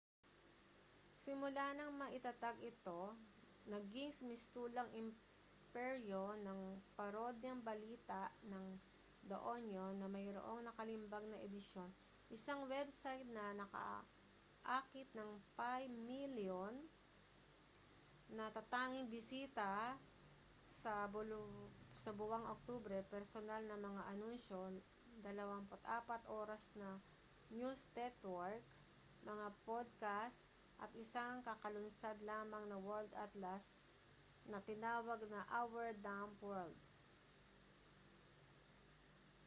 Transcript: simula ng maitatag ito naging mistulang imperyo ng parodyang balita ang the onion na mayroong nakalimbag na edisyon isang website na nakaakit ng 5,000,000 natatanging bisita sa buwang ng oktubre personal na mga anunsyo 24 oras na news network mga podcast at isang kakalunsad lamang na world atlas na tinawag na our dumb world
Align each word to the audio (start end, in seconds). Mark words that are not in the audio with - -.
simula 1.23 1.67
ng 1.77 1.91
maitatag 2.01 2.57
ito 2.71 3.01
naging 3.73 4.09
mistulang 4.29 4.89
imperyo 5.01 6.23
ng 6.45 6.59
parodyang 6.97 7.61
balita 7.69 8.21
ang 8.53 8.65
the 9.29 9.37
onion 9.55 9.91
na 10.01 10.07
mayroong 10.15 10.61
nakalimbag 10.65 11.21
na 11.29 11.37
edisyon 11.47 11.85
isang 12.35 12.61
website 12.75 13.27
na 13.37 13.45
nakaakit 13.61 15.05
ng 15.13 15.29
5,000,000 15.53 16.73
natatanging 18.39 19.07
bisita 19.15 19.71
sa 20.65 21.05
buwang 22.17 22.43
ng 22.47 22.49
oktubre 22.55 22.99
personal 23.13 23.61
na 23.69 23.77
mga 23.87 24.01
anunsyo 24.17 24.57
24 25.19 26.25
oras 26.43 26.63
na 26.79 26.89
news 27.57 27.77
network 27.97 28.65
mga 29.31 29.47
podcast 29.69 30.39
at 30.83 30.89
isang 31.03 31.35
kakalunsad 31.47 32.17
lamang 32.29 32.63
na 32.69 32.77
world 32.87 33.11
atlas 33.25 33.65
na 34.51 34.57
tinawag 34.69 35.21
na 35.31 35.41
our 35.61 35.85
dumb 36.05 36.33
world 36.47 36.79